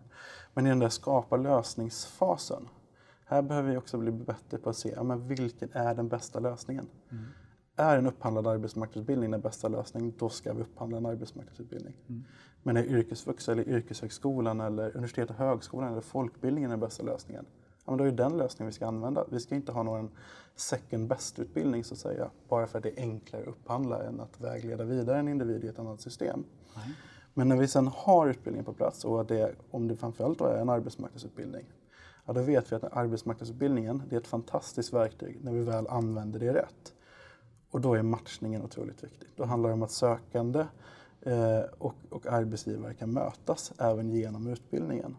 Men 0.53 0.65
i 0.65 0.69
den 0.69 0.79
där 0.79 0.89
skapa 0.89 1.37
lösningsfasen, 1.37 2.67
här 3.25 3.41
behöver 3.41 3.71
vi 3.71 3.77
också 3.77 3.97
bli 3.97 4.11
bättre 4.11 4.57
på 4.57 4.69
att 4.69 4.77
se 4.77 4.93
ja, 4.95 5.03
men 5.03 5.27
vilken 5.27 5.69
är 5.73 5.95
den 5.95 6.07
bästa 6.07 6.39
lösningen. 6.39 6.87
Mm. 7.11 7.25
Är 7.75 7.97
en 7.97 8.07
upphandlad 8.07 8.47
arbetsmarknadsutbildning 8.47 9.31
den 9.31 9.41
bästa 9.41 9.67
lösningen, 9.67 10.13
då 10.17 10.29
ska 10.29 10.53
vi 10.53 10.61
upphandla 10.61 10.97
en 10.97 11.05
arbetsmarknadsutbildning. 11.05 11.93
Mm. 12.07 12.23
Men 12.63 12.77
är 12.77 12.83
yrkesvux 12.83 13.49
eller 13.49 13.69
yrkeshögskolan 13.69 14.61
eller 14.61 14.89
universitet 14.89 15.29
och 15.29 15.35
högskolan 15.35 15.91
eller 15.91 16.01
folkbildningen 16.01 16.69
den 16.69 16.79
bästa 16.79 17.03
lösningen? 17.03 17.45
Ja, 17.87 17.91
men 17.91 17.97
då 17.97 18.03
är 18.03 18.11
det 18.11 18.23
den 18.23 18.37
lösningen 18.37 18.67
vi 18.67 18.73
ska 18.73 18.87
använda. 18.87 19.25
Vi 19.29 19.39
ska 19.39 19.55
inte 19.55 19.71
ha 19.71 19.83
någon 19.83 20.09
second 20.55 21.07
best-utbildning 21.07 21.83
så 21.83 21.93
att 21.93 21.99
säga, 21.99 22.29
bara 22.49 22.67
för 22.67 22.77
att 22.77 22.83
det 22.83 22.99
är 22.99 23.01
enklare 23.01 23.41
att 23.41 23.47
upphandla 23.47 24.03
än 24.03 24.19
att 24.19 24.41
vägleda 24.41 24.83
vidare 24.83 25.19
en 25.19 25.27
individ 25.27 25.63
i 25.63 25.67
ett 25.67 25.79
annat 25.79 26.01
system. 26.01 26.43
Mm. 26.75 26.89
Men 27.33 27.49
när 27.49 27.57
vi 27.57 27.67
sen 27.67 27.87
har 27.87 28.27
utbildningen 28.27 28.65
på 28.65 28.73
plats 28.73 29.05
och 29.05 29.25
det, 29.25 29.55
om 29.71 29.87
det 29.87 29.95
framförallt 29.95 30.41
är 30.41 30.57
en 30.57 30.69
arbetsmarknadsutbildning, 30.69 31.65
ja, 32.25 32.33
då 32.33 32.41
vet 32.41 32.71
vi 32.71 32.75
att 32.75 32.83
arbetsmarknadsutbildningen 32.83 34.03
det 34.09 34.15
är 34.15 34.19
ett 34.19 34.27
fantastiskt 34.27 34.93
verktyg 34.93 35.37
när 35.41 35.51
vi 35.51 35.63
väl 35.63 35.87
använder 35.87 36.39
det 36.39 36.53
rätt. 36.53 36.93
Och 37.71 37.81
då 37.81 37.93
är 37.93 38.01
matchningen 38.01 38.61
otroligt 38.61 39.03
viktig. 39.03 39.29
Då 39.35 39.45
handlar 39.45 39.69
det 39.69 39.73
om 39.73 39.83
att 39.83 39.91
sökande 39.91 40.65
eh, 41.21 41.61
och, 41.77 41.95
och 42.09 42.27
arbetsgivare 42.27 42.93
kan 42.93 43.13
mötas 43.13 43.73
även 43.77 44.09
genom 44.09 44.47
utbildningen. 44.47 45.15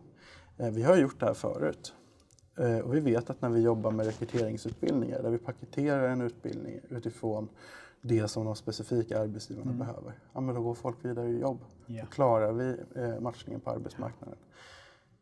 Eh, 0.56 0.70
vi 0.70 0.82
har 0.82 0.96
gjort 0.96 1.20
det 1.20 1.26
här 1.26 1.34
förut. 1.34 1.94
Eh, 2.58 2.78
och 2.78 2.94
vi 2.94 3.00
vet 3.00 3.30
att 3.30 3.42
när 3.42 3.48
vi 3.48 3.60
jobbar 3.60 3.90
med 3.90 4.06
rekryteringsutbildningar, 4.06 5.22
där 5.22 5.30
vi 5.30 5.38
paketerar 5.38 6.08
en 6.08 6.20
utbildning 6.20 6.80
utifrån 6.88 7.48
det 8.00 8.28
som 8.28 8.44
de 8.44 8.56
specifika 8.56 9.20
arbetsgivarna 9.20 9.70
mm. 9.70 9.78
behöver, 9.78 10.12
ja, 10.32 10.40
men 10.40 10.54
då 10.54 10.62
går 10.62 10.74
folk 10.74 10.96
vidare 11.04 11.28
i 11.28 11.40
jobb. 11.40 11.58
Yeah. 11.86 12.04
Då 12.04 12.10
klarar 12.10 12.52
vi 12.52 12.76
eh, 12.94 13.20
matchningen 13.20 13.60
på 13.60 13.70
arbetsmarknaden. 13.70 14.36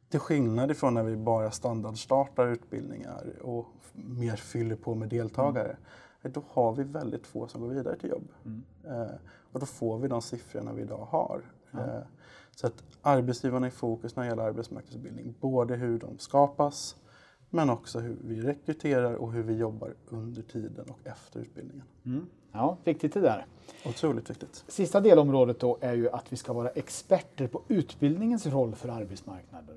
Till 0.09 0.21
skillnad 0.21 0.71
ifrån 0.71 0.95
när 0.95 1.03
vi 1.03 1.17
bara 1.17 1.51
standardstartar 1.51 2.47
utbildningar 2.47 3.33
och 3.43 3.67
mer 3.93 4.37
fyller 4.37 4.77
på 4.77 4.95
med 4.95 5.09
deltagare, 5.09 5.77
mm. 6.23 6.33
då 6.33 6.43
har 6.49 6.73
vi 6.73 6.83
väldigt 6.83 7.27
få 7.27 7.49
som 7.49 7.61
går 7.61 7.69
vidare 7.69 7.97
till 7.97 8.11
jobb. 8.11 8.29
Mm. 8.45 8.63
Eh, 8.85 9.15
och 9.53 9.61
då 9.61 9.67
får 9.67 9.99
vi 9.99 10.09
de 10.09 10.23
siffrorna 10.23 10.73
vi 10.73 10.83
idag 10.83 11.07
har. 11.11 11.43
Så 12.57 12.67
att 12.67 12.85
arbetsgivarna 13.03 13.67
är 13.67 13.71
i 13.71 13.73
fokus 13.73 14.17
när 14.17 14.23
det 14.23 14.29
gäller 14.29 14.43
arbetsmarknadsutbildning, 14.43 15.35
både 15.41 15.77
hur 15.77 15.99
de 15.99 16.19
skapas, 16.19 16.97
men 17.51 17.71
också 17.71 17.99
hur 17.99 18.17
vi 18.25 18.41
rekryterar 18.41 19.15
och 19.15 19.33
hur 19.33 19.43
vi 19.43 19.57
jobbar 19.57 19.95
under 20.09 20.43
tiden 20.43 20.85
och 20.89 21.07
efter 21.07 21.41
utbildningen. 21.41 21.85
Mm. 22.05 22.27
Ja, 22.53 22.77
viktigt 22.85 23.15
det 23.15 23.21
där. 23.21 23.47
Otroligt 23.87 24.31
viktigt. 24.31 24.65
Sista 24.69 25.01
delområdet 25.01 25.61
då 25.61 25.79
är 25.81 25.95
ju 25.95 26.11
att 26.11 26.33
vi 26.33 26.37
ska 26.37 26.53
vara 26.53 26.69
experter 26.69 27.47
på 27.47 27.63
utbildningens 27.69 28.47
roll 28.47 28.75
för 28.75 28.89
arbetsmarknaden. 28.89 29.77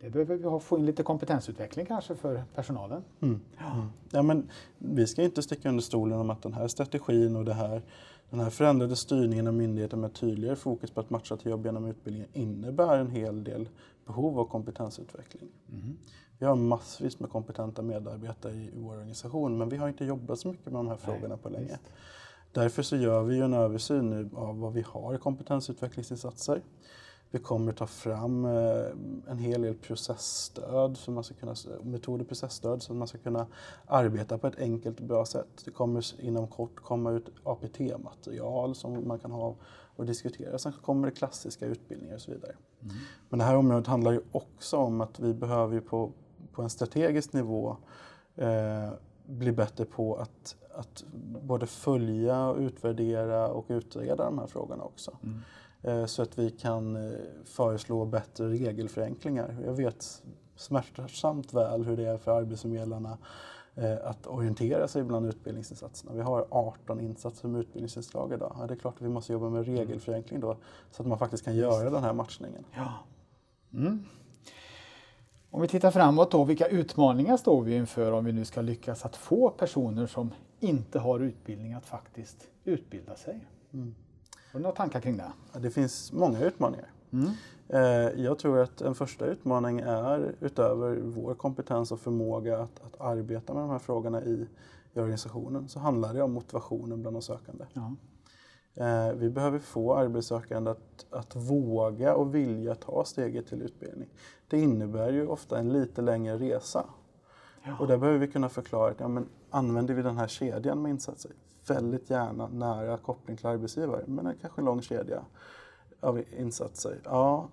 Det 0.00 0.10
behöver 0.10 0.36
vi 0.36 0.60
få 0.60 0.78
in 0.78 0.86
lite 0.86 1.02
kompetensutveckling 1.02 1.86
kanske 1.86 2.14
för 2.14 2.44
personalen. 2.54 3.04
Mm. 3.20 3.40
Ja. 3.58 3.86
Ja, 4.10 4.22
men 4.22 4.50
vi 4.78 5.06
ska 5.06 5.22
inte 5.22 5.42
sticka 5.42 5.68
under 5.68 5.82
stolen 5.82 6.18
om 6.18 6.30
att 6.30 6.42
den 6.42 6.52
här 6.52 6.68
strategin 6.68 7.36
och 7.36 7.44
det 7.44 7.54
här, 7.54 7.82
den 8.30 8.40
här 8.40 8.50
förändrade 8.50 8.96
styrningen 8.96 9.46
av 9.46 9.54
myndigheten 9.54 10.00
med 10.00 10.14
tydligare 10.14 10.56
fokus 10.56 10.90
på 10.90 11.00
att 11.00 11.10
matcha 11.10 11.36
till 11.36 11.50
jobb 11.50 11.66
genom 11.66 11.86
utbildningen 11.86 12.28
innebär 12.32 12.98
en 12.98 13.10
hel 13.10 13.44
del 13.44 13.68
behov 14.06 14.38
av 14.38 14.44
kompetensutveckling. 14.44 15.50
Mm. 15.72 15.96
Vi 16.38 16.46
har 16.46 16.56
massvis 16.56 17.20
med 17.20 17.30
kompetenta 17.30 17.82
medarbetare 17.82 18.52
i 18.52 18.70
vår 18.74 18.92
organisation 18.92 19.58
men 19.58 19.68
vi 19.68 19.76
har 19.76 19.88
inte 19.88 20.04
jobbat 20.04 20.38
så 20.38 20.48
mycket 20.48 20.64
med 20.64 20.74
de 20.74 20.88
här 20.88 20.96
frågorna 20.96 21.28
Nej, 21.28 21.38
på 21.38 21.48
länge. 21.48 21.68
Just. 21.68 21.92
Därför 22.52 22.82
så 22.82 22.96
gör 22.96 23.22
vi 23.22 23.40
en 23.40 23.54
översyn 23.54 24.10
nu 24.10 24.30
av 24.34 24.58
vad 24.60 24.72
vi 24.72 24.84
har 24.86 25.14
i 25.14 25.18
kompetensutvecklingsinsatser. 25.18 26.62
Vi 27.30 27.38
kommer 27.38 27.72
ta 27.72 27.86
fram 27.86 28.44
eh, 28.44 28.86
en 29.28 29.38
hel 29.38 29.62
del 29.62 29.74
processstöd, 29.74 30.98
för 30.98 31.12
man 31.12 31.24
ska 31.24 31.34
kunna, 31.34 31.54
metoder 31.82 32.24
processstöd 32.24 32.82
så 32.82 32.92
att 32.92 32.98
man 32.98 33.08
ska 33.08 33.18
kunna 33.18 33.46
arbeta 33.86 34.38
på 34.38 34.46
ett 34.46 34.58
enkelt 34.58 35.00
och 35.00 35.06
bra 35.06 35.24
sätt. 35.24 35.62
Det 35.64 35.70
kommer 35.70 36.20
inom 36.20 36.48
kort 36.48 36.76
komma 36.76 37.10
ut 37.10 37.28
APT-material 37.44 38.74
som 38.74 39.08
man 39.08 39.18
kan 39.18 39.30
ha 39.30 39.54
och 39.96 40.06
diskutera. 40.06 40.58
Sen 40.58 40.72
kommer 40.72 41.08
det 41.08 41.14
klassiska 41.14 41.66
utbildningar 41.66 42.14
och 42.14 42.20
så 42.20 42.30
vidare. 42.30 42.52
Mm. 42.82 42.94
Men 43.28 43.38
det 43.38 43.44
här 43.44 43.56
området 43.56 43.86
handlar 43.86 44.12
ju 44.12 44.20
också 44.32 44.76
om 44.76 45.00
att 45.00 45.20
vi 45.20 45.34
behöver 45.34 45.80
på, 45.80 46.12
på 46.52 46.62
en 46.62 46.70
strategisk 46.70 47.32
nivå 47.32 47.76
eh, 48.36 48.90
bli 49.26 49.52
bättre 49.52 49.84
på 49.84 50.16
att, 50.16 50.56
att 50.74 51.04
både 51.42 51.66
följa, 51.66 52.54
utvärdera 52.58 53.48
och 53.48 53.66
utreda 53.68 54.24
de 54.24 54.38
här 54.38 54.46
frågorna 54.46 54.84
också. 54.84 55.18
Mm. 55.22 55.40
Eh, 55.82 56.06
så 56.06 56.22
att 56.22 56.38
vi 56.38 56.50
kan 56.50 56.96
eh, 56.96 57.18
föreslå 57.44 58.04
bättre 58.04 58.48
regelförenklingar. 58.48 59.56
Jag 59.64 59.72
vet 59.72 60.22
smärtsamt 60.56 61.54
väl 61.54 61.84
hur 61.84 61.96
det 61.96 62.06
är 62.06 62.18
för 62.18 62.30
arbetsförmedlarna 62.30 63.18
eh, 63.74 63.96
att 64.04 64.26
orientera 64.26 64.88
sig 64.88 65.02
bland 65.02 65.26
utbildningsinsatserna. 65.26 66.12
Vi 66.12 66.20
har 66.20 66.46
18 66.50 67.00
insatser 67.00 67.48
med 67.48 67.60
utbildningsinslag 67.60 68.32
idag. 68.32 68.56
Ja, 68.58 68.66
det 68.66 68.74
är 68.74 68.78
klart 68.78 68.94
att 68.94 69.02
vi 69.02 69.08
måste 69.08 69.32
jobba 69.32 69.48
med 69.48 69.66
regelförenkling 69.66 70.40
då 70.40 70.56
så 70.90 71.02
att 71.02 71.08
man 71.08 71.18
faktiskt 71.18 71.44
kan 71.44 71.56
göra 71.56 71.90
den 71.90 72.02
här 72.02 72.12
matchningen. 72.12 72.64
Ja. 72.74 72.94
Mm. 73.72 74.04
Om 75.50 75.62
vi 75.62 75.68
tittar 75.68 75.90
framåt 75.90 76.30
då, 76.30 76.44
vilka 76.44 76.66
utmaningar 76.66 77.36
står 77.36 77.62
vi 77.62 77.76
inför 77.76 78.12
om 78.12 78.24
vi 78.24 78.32
nu 78.32 78.44
ska 78.44 78.60
lyckas 78.60 79.04
att 79.04 79.16
få 79.16 79.50
personer 79.50 80.06
som 80.06 80.30
inte 80.60 80.98
har 80.98 81.20
utbildning 81.20 81.72
att 81.72 81.86
faktiskt 81.86 82.48
utbilda 82.64 83.16
sig? 83.16 83.46
Mm. 83.72 83.94
Har 84.52 84.60
du 84.60 84.62
några 84.62 84.76
tankar 84.76 85.00
kring 85.00 85.16
det? 85.16 85.32
Det 85.58 85.70
finns 85.70 86.12
många 86.12 86.40
utmaningar. 86.44 86.92
Mm. 87.12 87.30
Eh, 87.68 88.24
jag 88.24 88.38
tror 88.38 88.58
att 88.58 88.80
en 88.80 88.94
första 88.94 89.26
utmaning 89.26 89.80
är, 89.80 90.34
utöver 90.40 90.96
vår 90.96 91.34
kompetens 91.34 91.92
och 91.92 92.00
förmåga 92.00 92.58
att, 92.58 92.80
att 92.86 93.00
arbeta 93.00 93.54
med 93.54 93.62
de 93.62 93.70
här 93.70 93.78
frågorna 93.78 94.22
i, 94.22 94.46
i 94.94 95.00
organisationen, 95.00 95.68
så 95.68 95.78
handlar 95.78 96.14
det 96.14 96.22
om 96.22 96.32
motivationen 96.32 97.02
bland 97.02 97.16
de 97.16 97.22
sökande. 97.22 97.64
Ja. 97.72 97.94
Eh, 98.74 99.12
vi 99.12 99.30
behöver 99.30 99.58
få 99.58 99.94
arbetssökande 99.94 100.70
att, 100.70 101.06
att 101.10 101.36
våga 101.36 102.14
och 102.14 102.34
vilja 102.34 102.74
ta 102.74 103.04
steget 103.04 103.46
till 103.46 103.62
utbildning. 103.62 104.08
Det 104.48 104.60
innebär 104.60 105.12
ju 105.12 105.26
ofta 105.26 105.58
en 105.58 105.72
lite 105.72 106.02
längre 106.02 106.38
resa. 106.38 106.84
Och 107.78 107.86
där 107.86 107.98
behöver 107.98 108.18
vi 108.18 108.28
kunna 108.28 108.48
förklara 108.48 108.90
att 108.90 109.00
ja, 109.00 109.08
men 109.08 109.28
använder 109.50 109.94
vi 109.94 110.02
den 110.02 110.16
här 110.16 110.28
kedjan 110.28 110.82
med 110.82 110.90
insatser? 110.90 111.32
Väldigt 111.66 112.10
gärna 112.10 112.48
nära 112.48 112.96
koppling 112.96 113.36
till 113.36 113.46
arbetsgivare, 113.46 114.04
men 114.06 114.26
en 114.26 114.36
kanske 114.40 114.60
en 114.60 114.64
lång 114.64 114.82
kedja 114.82 115.24
av 116.00 116.22
insatser. 116.38 117.00
Ja, 117.04 117.48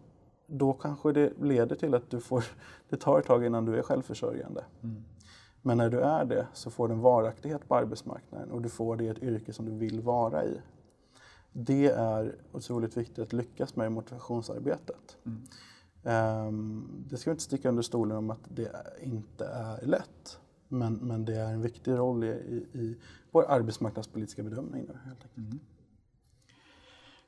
då 0.47 0.74
kanske 0.74 1.12
det 1.12 1.33
leder 1.41 1.75
till 1.75 1.93
att 1.93 2.09
du 2.09 2.19
får, 2.19 2.43
det 2.89 2.97
tar 2.97 3.19
ett 3.19 3.25
tag 3.25 3.45
innan 3.45 3.65
du 3.65 3.77
är 3.77 3.81
självförsörjande. 3.81 4.65
Mm. 4.83 5.03
Men 5.62 5.77
när 5.77 5.89
du 5.89 6.00
är 6.00 6.25
det 6.25 6.47
så 6.53 6.71
får 6.71 6.88
du 6.88 6.93
en 6.93 7.01
varaktighet 7.01 7.67
på 7.67 7.75
arbetsmarknaden 7.75 8.51
och 8.51 8.62
du 8.62 8.69
får 8.69 8.95
det 8.95 9.03
i 9.03 9.07
ett 9.07 9.24
yrke 9.24 9.53
som 9.53 9.65
du 9.65 9.71
vill 9.71 10.01
vara 10.01 10.45
i. 10.45 10.62
Det 11.51 11.88
är 11.88 12.36
otroligt 12.51 12.97
viktigt 12.97 13.19
att 13.19 13.33
lyckas 13.33 13.75
med 13.75 13.88
i 13.88 13.89
motivationsarbetet. 13.89 15.17
Mm. 15.25 15.41
Um, 16.07 17.05
det 17.09 17.17
ska 17.17 17.29
vi 17.29 17.33
inte 17.33 17.43
sticka 17.43 17.69
under 17.69 17.83
stolen 17.83 18.17
om 18.17 18.29
att 18.29 18.41
det 18.49 18.71
inte 19.01 19.45
är 19.45 19.85
lätt. 19.85 20.39
Men, 20.67 20.93
men 20.93 21.25
det 21.25 21.35
är 21.35 21.53
en 21.53 21.61
viktig 21.61 21.91
roll 21.91 22.23
i, 22.23 22.27
i, 22.27 22.79
i 22.79 22.97
vår 23.31 23.45
arbetsmarknadspolitiska 23.49 24.43
bedömning. 24.43 24.85
Då, 24.87 24.93
helt 24.93 25.23
enkelt. 25.23 25.37
Mm. 25.37 25.59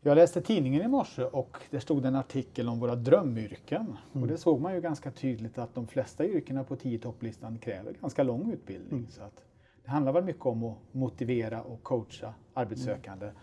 Jag 0.02 0.16
läste 0.16 0.42
tidningen 0.42 0.82
i 0.82 0.88
morse 0.88 1.24
och 1.24 1.58
det 1.70 1.80
stod 1.80 2.06
en 2.06 2.16
artikel 2.16 2.70
om 2.70 2.80
våra 2.80 2.96
drömyrken. 2.96 3.82
Mm. 3.82 4.24
Och 4.24 4.28
det 4.28 4.38
såg 4.38 4.62
man 4.62 4.74
ju 4.74 4.82
ganska 4.82 5.12
tydligt 5.12 5.58
att 5.58 5.76
de 5.76 5.88
flesta 5.88 6.26
yrkena 6.26 6.64
på 6.64 6.76
10 6.76 7.00
topplistan 7.00 7.58
kräver 7.58 7.94
ganska 8.02 8.24
lång 8.24 8.52
utbildning. 8.52 9.00
Mm. 9.00 9.12
Så 9.12 9.22
att 9.22 9.44
det 9.84 9.90
handlar 9.90 10.14
väl 10.14 10.24
mycket 10.24 10.46
om 10.46 10.64
att 10.64 10.78
motivera 10.92 11.62
och 11.62 11.84
coacha 11.84 12.34
arbetssökande 12.54 13.26
mm. 13.26 13.38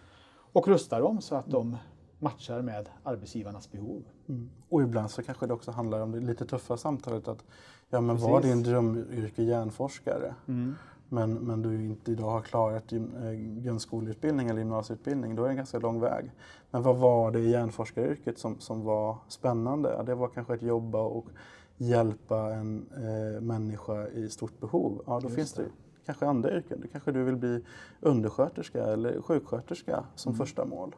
och 0.53 0.69
rusta 0.69 1.01
dem 1.01 1.21
så 1.21 1.35
att 1.35 1.51
de 1.51 1.77
matchar 2.19 2.63
med 2.63 2.89
arbetsgivarnas 3.03 3.73
behov. 3.73 4.03
Mm. 4.29 4.51
Och 4.69 4.83
ibland 4.83 5.11
så 5.11 5.23
kanske 5.23 5.47
det 5.47 5.55
också 5.55 5.71
handlar 5.71 6.01
om 6.01 6.13
det 6.13 6.21
lite 6.21 6.47
tuffa 6.47 6.77
samtalet 6.77 7.29
att 7.29 7.45
ja 7.91 8.01
men 8.01 8.17
var 8.17 8.43
din 8.43 8.63
drömyrke 8.63 9.43
hjärnforskare? 9.43 10.35
Mm. 10.49 10.75
Men, 11.09 11.35
men 11.35 11.63
du 11.63 11.85
inte 11.85 12.13
idag 12.13 12.31
har 12.31 12.41
klarat 12.41 12.93
eh, 12.93 13.01
grundskoleutbildning 13.63 14.49
eller 14.49 14.59
gymnasieutbildning, 14.59 15.35
då 15.35 15.43
är 15.43 15.47
det 15.47 15.53
en 15.53 15.57
ganska 15.57 15.79
lång 15.79 16.01
väg. 16.01 16.33
Men 16.71 16.83
vad 16.83 16.97
var 16.97 17.31
det 17.31 17.39
i 17.39 17.51
hjärnforskaryrket 17.51 18.39
som, 18.39 18.61
som 18.61 18.85
var 18.85 19.19
spännande? 19.29 19.93
Ja, 19.97 20.03
det 20.03 20.15
var 20.15 20.29
kanske 20.29 20.55
att 20.55 20.63
jobba 20.63 21.01
och 21.01 21.27
hjälpa 21.77 22.55
en 22.55 22.87
eh, 22.93 23.41
människa 23.41 24.09
i 24.09 24.29
stort 24.29 24.61
behov. 24.61 25.03
Ja, 25.07 25.21
då 25.21 25.27
Just 25.27 25.35
finns 25.35 25.53
det. 25.53 25.63
det 25.63 25.71
kanske 26.07 26.27
andra 26.27 26.57
yrken. 26.57 26.81
Då 26.81 26.89
kanske 26.89 27.13
du 27.13 27.25
vill 27.25 27.37
bli 27.37 27.65
undersköterska 28.01 28.85
eller 28.85 29.21
sjuksköterska 29.21 30.05
som 30.15 30.31
mm. 30.31 30.39
första 30.39 30.65
mål. 30.65 30.95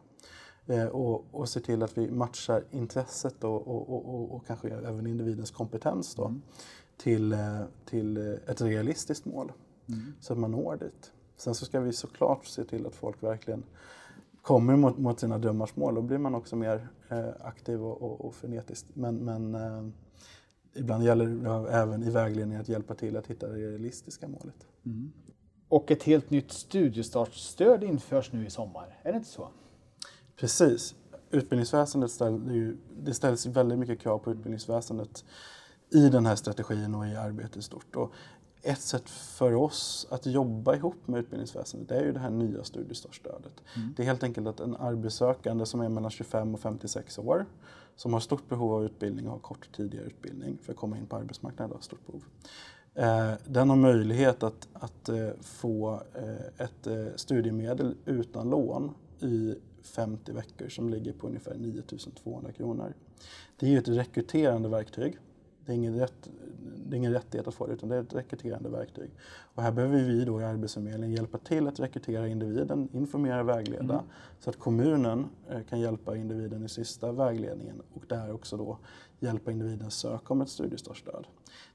Eh, 0.68 0.86
och, 0.86 1.24
och 1.30 1.48
se 1.48 1.60
till 1.60 1.82
att 1.82 1.98
vi 1.98 2.10
matchar 2.10 2.64
intresset 2.70 3.44
och, 3.44 3.68
och, 3.68 3.88
och, 3.88 4.34
och, 4.34 4.46
kanske 4.46 4.68
även 4.68 5.06
individens 5.06 5.50
kompetens. 5.50 6.14
Då. 6.14 6.24
Mm. 6.24 6.42
till, 6.96 7.32
eh, 7.32 7.60
till 7.84 8.16
ett 8.46 8.60
realistiskt 8.60 9.24
mål. 9.24 9.52
Mm. 9.88 10.12
Så 10.20 10.32
att 10.32 10.38
man 10.38 10.50
når 10.50 10.76
dit. 10.76 11.12
Sen 11.36 11.54
så 11.54 11.64
ska 11.64 11.80
vi 11.80 11.92
såklart 11.92 12.46
se 12.46 12.64
till 12.64 12.86
att 12.86 12.94
folk 12.94 13.22
verkligen 13.22 13.64
kommer 14.42 14.76
mot, 14.76 14.98
mot 14.98 15.20
sina 15.20 15.38
drömmars 15.38 15.76
mål. 15.76 15.94
Då 15.94 16.02
blir 16.02 16.18
man 16.18 16.34
också 16.34 16.56
mer 16.56 16.88
eh, 17.08 17.28
aktiv 17.40 17.82
och, 17.82 18.02
och, 18.02 18.20
och 18.20 18.34
frenetisk. 18.34 18.86
Men, 18.94 19.16
men 19.16 19.54
eh, 19.54 19.88
ibland 20.74 21.04
gäller 21.04 21.26
det 21.26 21.70
även 21.70 22.02
i 22.02 22.10
vägledningen 22.10 22.60
att 22.60 22.68
hjälpa 22.68 22.94
till 22.94 23.16
att 23.16 23.26
hitta 23.26 23.48
det 23.48 23.56
realistiska 23.56 24.28
målet. 24.28 24.66
Mm. 24.86 25.12
Och 25.68 25.90
ett 25.90 26.02
helt 26.02 26.30
nytt 26.30 26.52
studiestartsstöd 26.52 27.84
införs 27.84 28.32
nu 28.32 28.46
i 28.46 28.50
sommar, 28.50 28.98
är 29.02 29.12
det 29.12 29.16
inte 29.16 29.30
så? 29.30 29.48
Precis. 30.40 30.94
Utbildningsväsendet 31.30 32.10
ställer 32.10 32.54
ju, 32.54 32.76
det 33.02 33.14
ställs 33.14 33.46
väldigt 33.46 33.78
mycket 33.78 34.00
krav 34.00 34.18
på 34.18 34.30
utbildningsväsendet 34.30 35.24
i 35.90 36.08
den 36.08 36.26
här 36.26 36.36
strategin 36.36 36.94
och 36.94 37.06
i 37.06 37.16
arbetet 37.16 37.56
i 37.56 37.62
stort. 37.62 37.96
Och 37.96 38.12
ett 38.62 38.80
sätt 38.80 39.10
för 39.10 39.54
oss 39.54 40.06
att 40.10 40.26
jobba 40.26 40.76
ihop 40.76 41.08
med 41.08 41.20
utbildningsväsendet 41.20 41.88
det 41.88 41.96
är 41.96 42.04
ju 42.04 42.12
det 42.12 42.18
här 42.18 42.30
nya 42.30 42.64
studiestartsstödet. 42.64 43.62
Mm. 43.76 43.94
Det 43.96 44.02
är 44.02 44.06
helt 44.06 44.22
enkelt 44.22 44.46
att 44.46 44.60
en 44.60 44.76
arbetssökande 44.76 45.66
som 45.66 45.80
är 45.80 45.88
mellan 45.88 46.10
25 46.10 46.54
och 46.54 46.60
56 46.60 47.18
år 47.18 47.46
som 47.96 48.12
har 48.12 48.20
stort 48.20 48.48
behov 48.48 48.74
av 48.74 48.84
utbildning 48.84 49.26
och 49.26 49.32
har 49.32 49.38
kort 49.38 49.68
tidigare 49.76 50.06
utbildning 50.06 50.58
för 50.62 50.72
att 50.72 50.78
komma 50.78 50.98
in 50.98 51.06
på 51.06 51.16
arbetsmarknaden, 51.16 51.74
har 51.74 51.82
stort 51.82 52.06
behov. 52.06 52.24
Eh, 52.94 53.32
den 53.44 53.70
har 53.70 53.76
möjlighet 53.76 54.42
att, 54.42 54.68
att 54.72 55.08
eh, 55.08 55.28
få 55.40 56.02
eh, 56.14 56.64
ett 56.64 56.88
studiemedel 57.20 57.94
utan 58.04 58.50
lån 58.50 58.94
i 59.20 59.54
50 59.88 60.32
veckor 60.32 60.68
som 60.68 60.88
ligger 60.88 61.12
på 61.12 61.26
ungefär 61.26 61.54
9200 61.54 62.52
kronor. 62.52 62.94
Det 63.56 63.66
är 63.66 63.70
ju 63.70 63.78
ett 63.78 63.88
rekryterande 63.88 64.68
verktyg. 64.68 65.18
Det 65.66 65.72
är, 65.72 65.76
ingen 65.76 65.98
rätt, 65.98 66.28
det 66.86 66.94
är 66.94 66.98
ingen 66.98 67.12
rättighet 67.12 67.48
att 67.48 67.54
få 67.54 67.66
det 67.66 67.72
utan 67.72 67.88
det 67.88 67.96
är 67.96 68.00
ett 68.00 68.14
rekryterande 68.14 68.68
verktyg. 68.68 69.10
Och 69.54 69.62
här 69.62 69.72
behöver 69.72 69.98
vi 69.98 70.24
då 70.24 70.40
i 70.40 70.44
Arbetsförmedlingen 70.44 71.16
hjälpa 71.16 71.38
till 71.38 71.66
att 71.66 71.80
rekrytera 71.80 72.28
individen, 72.28 72.88
informera, 72.92 73.42
vägleda 73.42 73.94
mm. 73.94 74.04
så 74.40 74.50
att 74.50 74.58
kommunen 74.58 75.26
kan 75.68 75.80
hjälpa 75.80 76.16
individen 76.16 76.64
i 76.64 76.68
sista 76.68 77.12
vägledningen 77.12 77.82
och 77.94 78.02
där 78.08 78.32
också 78.32 78.56
då 78.56 78.78
hjälpa 79.20 79.50
individen 79.52 79.90
söka 79.90 80.34
om 80.34 80.40
ett 80.40 80.48
studiestartsstöd. 80.48 81.26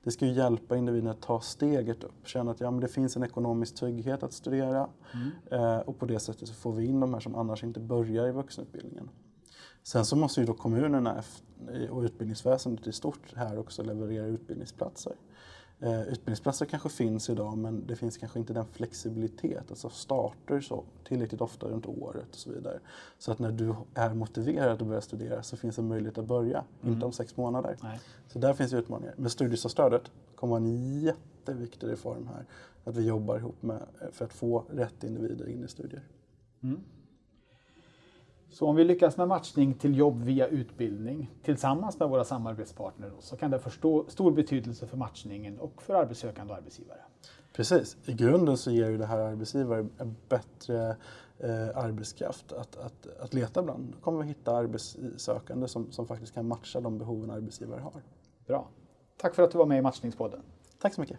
Det 0.03 0.11
ska 0.11 0.25
ju 0.25 0.31
hjälpa 0.31 0.77
individen 0.77 1.09
att 1.09 1.21
ta 1.21 1.41
steget 1.41 2.03
upp, 2.03 2.27
känna 2.27 2.51
att 2.51 2.59
ja, 2.59 2.71
men 2.71 2.79
det 2.79 2.87
finns 2.87 3.15
en 3.15 3.23
ekonomisk 3.23 3.75
trygghet 3.75 4.23
att 4.23 4.33
studera 4.33 4.89
mm. 5.13 5.31
eh, 5.51 5.77
och 5.77 5.99
på 5.99 6.05
det 6.05 6.19
sättet 6.19 6.47
så 6.47 6.53
får 6.53 6.73
vi 6.73 6.85
in 6.85 6.99
de 6.99 7.13
här 7.13 7.21
som 7.21 7.35
annars 7.35 7.63
inte 7.63 7.79
börjar 7.79 8.27
i 8.27 8.31
vuxenutbildningen. 8.31 9.09
Sen 9.83 10.05
så 10.05 10.15
måste 10.15 10.39
ju 10.39 10.45
då 10.45 10.53
kommunerna 10.53 11.23
och 11.89 12.01
utbildningsväsendet 12.01 12.87
i 12.87 12.91
stort 12.91 13.33
här 13.35 13.59
också 13.59 13.83
leverera 13.83 14.25
utbildningsplatser. 14.25 15.13
Eh, 15.83 16.01
utbildningsplatser 16.01 16.65
kanske 16.65 16.89
finns 16.89 17.29
idag 17.29 17.57
men 17.57 17.87
det 17.87 17.95
finns 17.95 18.17
kanske 18.17 18.39
inte 18.39 18.53
den 18.53 18.65
flexibilitet, 18.65 19.63
alltså 19.69 19.89
starter 19.89 20.61
så 20.61 20.83
tillräckligt 21.03 21.41
ofta 21.41 21.67
runt 21.67 21.85
året 21.85 22.29
och 22.29 22.35
så 22.35 22.51
vidare. 22.51 22.79
Så 23.17 23.31
att 23.31 23.39
när 23.39 23.51
du 23.51 23.75
är 23.93 24.13
motiverad 24.13 24.81
att 24.81 24.87
börja 24.87 25.01
studera 25.01 25.43
så 25.43 25.57
finns 25.57 25.75
det 25.75 25.81
möjlighet 25.81 26.17
att 26.17 26.25
börja, 26.25 26.65
mm. 26.81 26.93
inte 26.93 27.05
om 27.05 27.11
sex 27.11 27.37
månader. 27.37 27.77
Nej. 27.83 27.99
Så 28.27 28.39
där 28.39 28.53
finns 28.53 28.73
utmaningar. 28.73 29.13
Men 29.17 29.29
studiestödet 29.29 30.11
kommer 30.35 30.51
vara 30.51 30.63
en 30.63 31.01
jätteviktig 31.01 31.87
reform 31.87 32.27
här, 32.27 32.45
att 32.83 32.97
vi 32.97 33.07
jobbar 33.07 33.37
ihop 33.37 33.61
med 33.61 33.81
för 34.11 34.25
att 34.25 34.33
få 34.33 34.65
rätt 34.69 35.03
individer 35.03 35.49
in 35.49 35.63
i 35.63 35.67
studier. 35.67 36.03
Mm. 36.63 36.79
Så 38.53 38.67
om 38.67 38.75
vi 38.75 38.83
lyckas 38.83 39.17
med 39.17 39.27
matchning 39.27 39.73
till 39.73 39.97
jobb 39.97 40.23
via 40.23 40.47
utbildning 40.47 41.31
tillsammans 41.43 41.99
med 41.99 42.09
våra 42.09 42.23
samarbetspartner 42.23 43.11
så 43.19 43.35
kan 43.37 43.51
det 43.51 43.59
få 43.59 43.69
stor 44.07 44.31
betydelse 44.31 44.87
för 44.87 44.97
matchningen 44.97 45.59
och 45.59 45.81
för 45.81 45.93
arbetssökande 45.93 46.53
och 46.53 46.57
arbetsgivare. 46.57 46.99
Precis. 47.53 47.97
I 48.05 48.13
grunden 48.13 48.57
så 48.57 48.71
ger 48.71 48.89
ju 48.89 48.97
det 48.97 49.05
här 49.05 49.17
arbetsgivare 49.17 49.87
en 49.97 50.15
bättre 50.29 50.95
eh, 51.39 51.77
arbetskraft 51.77 52.53
att, 52.53 52.77
att, 52.77 53.07
att 53.19 53.33
leta 53.33 53.63
bland. 53.63 53.93
Då 53.95 54.01
kommer 54.01 54.21
vi 54.21 54.27
hitta 54.27 54.55
arbetssökande 54.55 55.67
som, 55.67 55.91
som 55.91 56.07
faktiskt 56.07 56.33
kan 56.33 56.47
matcha 56.47 56.81
de 56.81 56.97
behoven 56.97 57.31
arbetsgivare 57.31 57.81
har. 57.81 58.01
Bra. 58.47 58.67
Tack 59.17 59.35
för 59.35 59.43
att 59.43 59.51
du 59.51 59.57
var 59.57 59.65
med 59.65 59.77
i 59.77 59.81
Matchningspodden. 59.81 60.41
Tack 60.79 60.93
så 60.93 61.01
mycket. 61.01 61.17